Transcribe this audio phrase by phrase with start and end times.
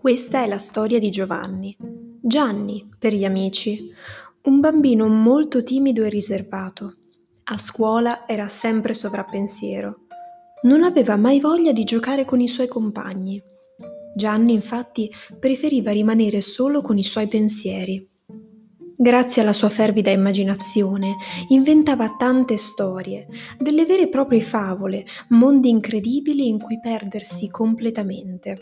[0.00, 1.76] Questa è la storia di Giovanni.
[2.22, 3.92] Gianni, per gli amici,
[4.44, 6.94] un bambino molto timido e riservato.
[7.44, 10.06] A scuola era sempre sovrappensiero.
[10.62, 13.42] Non aveva mai voglia di giocare con i suoi compagni.
[14.16, 18.08] Gianni infatti preferiva rimanere solo con i suoi pensieri.
[18.96, 21.16] Grazie alla sua fervida immaginazione,
[21.48, 23.26] inventava tante storie,
[23.58, 28.58] delle vere e proprie favole, mondi incredibili in cui perdersi completamente.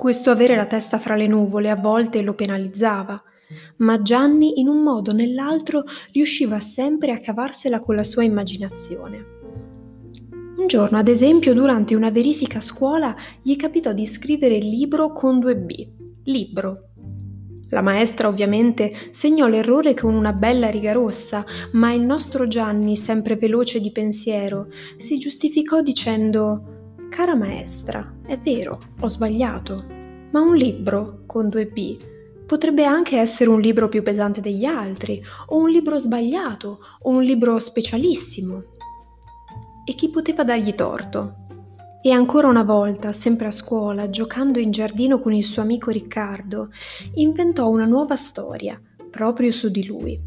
[0.00, 3.22] Questo avere la testa fra le nuvole a volte lo penalizzava,
[3.80, 9.18] ma Gianni in un modo o nell'altro riusciva sempre a cavarsela con la sua immaginazione.
[10.56, 15.12] Un giorno, ad esempio, durante una verifica a scuola, gli capitò di scrivere il libro
[15.12, 15.86] con due B,
[16.24, 16.92] libro.
[17.68, 23.36] La maestra ovviamente segnò l'errore con una bella riga rossa, ma il nostro Gianni, sempre
[23.36, 26.69] veloce di pensiero, si giustificò dicendo
[27.10, 29.84] Cara maestra, è vero, ho sbagliato,
[30.30, 31.98] ma un libro con due B
[32.46, 37.22] potrebbe anche essere un libro più pesante degli altri, o un libro sbagliato, o un
[37.22, 38.62] libro specialissimo.
[39.84, 41.34] E chi poteva dargli torto?
[42.00, 46.70] E ancora una volta, sempre a scuola, giocando in giardino con il suo amico Riccardo,
[47.14, 50.20] inventò una nuova storia, proprio su di lui.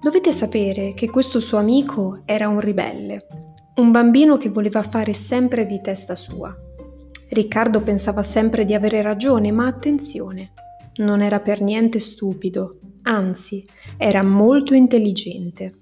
[0.00, 3.26] Dovete sapere che questo suo amico era un ribelle,
[3.80, 6.54] un bambino che voleva fare sempre di testa sua.
[7.30, 10.52] Riccardo pensava sempre di avere ragione, ma attenzione,
[10.96, 13.64] non era per niente stupido, anzi,
[13.96, 15.74] era molto intelligente.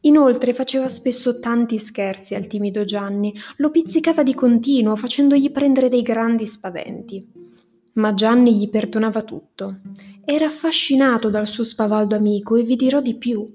[0.00, 6.02] Inoltre faceva spesso tanti scherzi al timido Gianni, lo pizzicava di continuo facendogli prendere dei
[6.02, 7.26] grandi spaventi.
[7.94, 9.80] Ma Gianni gli perdonava tutto.
[10.26, 13.50] Era affascinato dal suo spavaldo amico e vi dirò di più.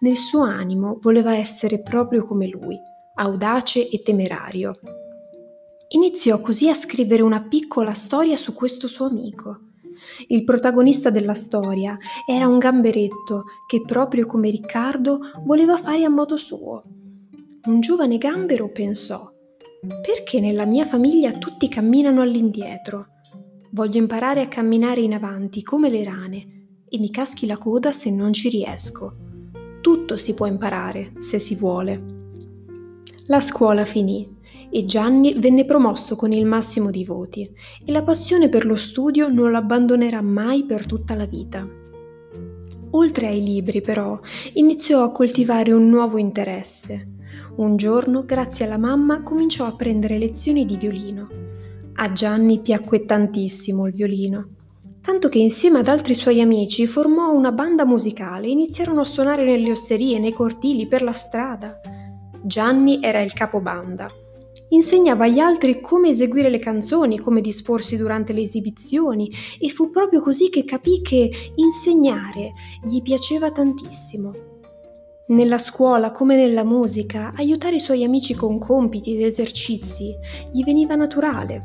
[0.00, 2.76] Nel suo animo voleva essere proprio come lui,
[3.14, 4.78] audace e temerario.
[5.88, 9.60] Iniziò così a scrivere una piccola storia su questo suo amico.
[10.28, 16.36] Il protagonista della storia era un gamberetto che, proprio come Riccardo, voleva fare a modo
[16.36, 16.82] suo.
[17.64, 19.30] Un giovane gambero pensò,
[20.00, 23.08] perché nella mia famiglia tutti camminano all'indietro?
[23.72, 26.46] Voglio imparare a camminare in avanti come le rane
[26.88, 29.16] e mi caschi la coda se non ci riesco.
[29.80, 32.11] Tutto si può imparare se si vuole.
[33.32, 34.28] La scuola finì
[34.68, 37.50] e Gianni venne promosso con il massimo di voti
[37.82, 41.66] e la passione per lo studio non lo abbandonerà mai per tutta la vita.
[42.90, 44.20] Oltre ai libri, però,
[44.52, 47.08] iniziò a coltivare un nuovo interesse.
[47.56, 51.28] Un giorno, grazie alla mamma, cominciò a prendere lezioni di violino.
[51.94, 54.48] A Gianni piacque tantissimo il violino,
[55.00, 59.42] tanto che insieme ad altri suoi amici formò una banda musicale e iniziarono a suonare
[59.42, 61.80] nelle osterie, nei cortili, per la strada.
[62.44, 64.10] Gianni era il capobanda.
[64.70, 69.30] Insegnava agli altri come eseguire le canzoni, come disporsi durante le esibizioni
[69.60, 74.32] e fu proprio così che capì che insegnare gli piaceva tantissimo.
[75.28, 80.14] Nella scuola, come nella musica, aiutare i suoi amici con compiti ed esercizi
[80.50, 81.64] gli veniva naturale.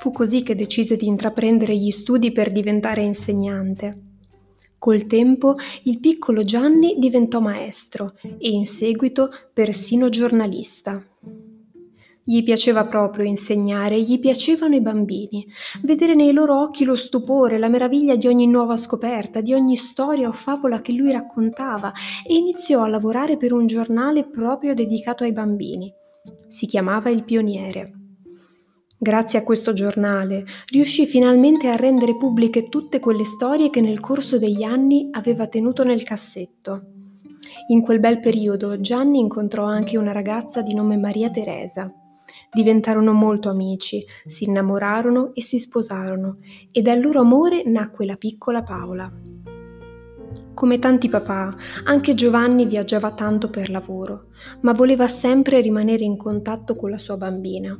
[0.00, 4.11] Fu così che decise di intraprendere gli studi per diventare insegnante.
[4.82, 5.54] Col tempo
[5.84, 11.00] il piccolo Gianni diventò maestro e in seguito persino giornalista.
[12.24, 15.46] Gli piaceva proprio insegnare, gli piacevano i bambini,
[15.82, 20.26] vedere nei loro occhi lo stupore, la meraviglia di ogni nuova scoperta, di ogni storia
[20.26, 21.92] o favola che lui raccontava
[22.26, 25.94] e iniziò a lavorare per un giornale proprio dedicato ai bambini.
[26.48, 28.01] Si chiamava Il Pioniere.
[29.02, 34.38] Grazie a questo giornale riuscì finalmente a rendere pubbliche tutte quelle storie che nel corso
[34.38, 36.82] degli anni aveva tenuto nel cassetto.
[37.66, 41.92] In quel bel periodo Gianni incontrò anche una ragazza di nome Maria Teresa.
[42.52, 46.36] Diventarono molto amici, si innamorarono e si sposarono
[46.70, 49.12] e dal loro amore nacque la piccola Paola.
[50.54, 54.26] Come tanti papà, anche Giovanni viaggiava tanto per lavoro,
[54.60, 57.76] ma voleva sempre rimanere in contatto con la sua bambina.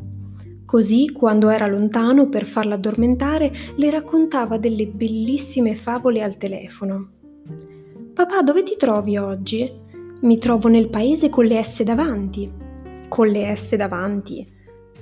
[0.73, 7.11] Così, quando era lontano per farla addormentare, le raccontava delle bellissime favole al telefono.
[8.15, 9.71] Papà, dove ti trovi oggi?
[10.23, 12.51] Mi trovo nel paese con le S davanti.
[13.07, 14.51] Con le S davanti?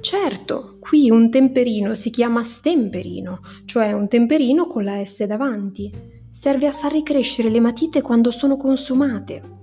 [0.00, 5.88] Certo, qui un temperino si chiama stemperino, cioè un temperino con la S davanti.
[6.28, 9.59] Serve a far ricrescere le matite quando sono consumate.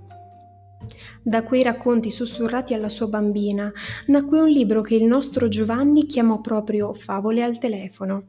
[1.22, 3.72] Da quei racconti sussurrati alla sua bambina
[4.06, 8.24] nacque un libro che il nostro Giovanni chiamò proprio Favole al telefono.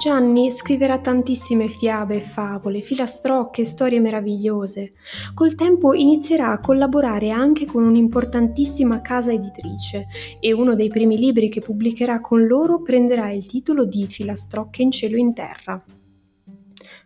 [0.00, 4.92] Gianni scriverà tantissime fiabe favole, filastrocche storie meravigliose.
[5.34, 10.06] Col tempo inizierà a collaborare anche con un'importantissima casa editrice
[10.40, 14.90] e uno dei primi libri che pubblicherà con loro prenderà il titolo di Filastrocche in
[14.90, 15.84] cielo e in terra.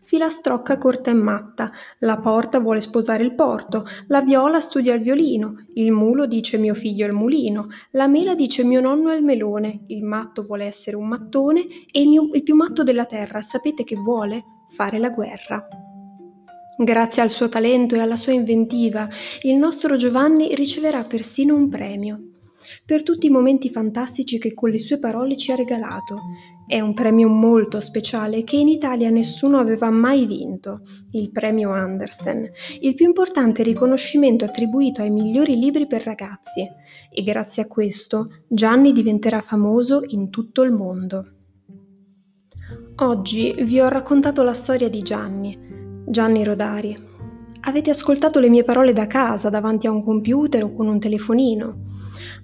[0.05, 5.65] Filastrocca corta e matta, la porta vuole sposare il porto, la viola studia il violino,
[5.75, 9.25] il mulo dice mio figlio è il mulino, la mela dice mio nonno è il
[9.25, 13.41] melone, il matto vuole essere un mattone e il, mio, il più matto della terra,
[13.41, 14.45] sapete che vuole?
[14.69, 15.67] Fare la guerra.
[16.77, 19.09] Grazie al suo talento e alla sua inventiva,
[19.43, 22.34] il nostro Giovanni riceverà persino un premio
[22.85, 26.21] per tutti i momenti fantastici che con le sue parole ci ha regalato.
[26.67, 30.81] È un premio molto speciale che in Italia nessuno aveva mai vinto,
[31.11, 32.51] il premio Andersen,
[32.81, 36.67] il più importante riconoscimento attribuito ai migliori libri per ragazzi.
[37.13, 41.29] E grazie a questo Gianni diventerà famoso in tutto il mondo.
[42.97, 45.59] Oggi vi ho raccontato la storia di Gianni,
[46.07, 47.13] Gianni Rodari.
[47.67, 51.84] Avete ascoltato le mie parole da casa, davanti a un computer o con un telefonino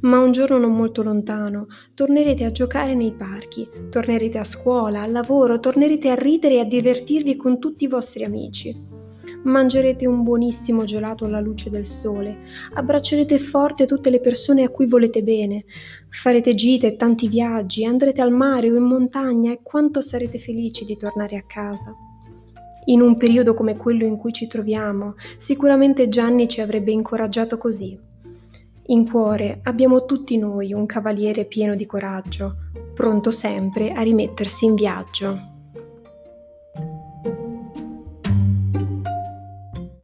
[0.00, 5.12] ma un giorno non molto lontano tornerete a giocare nei parchi, tornerete a scuola, al
[5.12, 8.88] lavoro, tornerete a ridere e a divertirvi con tutti i vostri amici.
[9.42, 12.40] Mangerete un buonissimo gelato alla luce del sole,
[12.74, 15.64] abbraccerete forte tutte le persone a cui volete bene,
[16.10, 20.84] farete gite e tanti viaggi, andrete al mare o in montagna e quanto sarete felici
[20.84, 21.94] di tornare a casa.
[22.86, 27.98] In un periodo come quello in cui ci troviamo, sicuramente Gianni ci avrebbe incoraggiato così.
[28.90, 32.56] In cuore abbiamo tutti noi un cavaliere pieno di coraggio,
[32.92, 35.49] pronto sempre a rimettersi in viaggio.